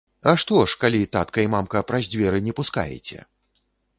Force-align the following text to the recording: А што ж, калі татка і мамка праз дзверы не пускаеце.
А 0.29 0.31
што 0.43 0.59
ж, 0.71 0.77
калі 0.83 1.01
татка 1.15 1.43
і 1.43 1.51
мамка 1.55 1.83
праз 1.91 2.09
дзверы 2.13 2.39
не 2.47 2.57
пускаеце. 2.61 3.17